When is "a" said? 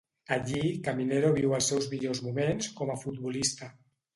2.95-2.99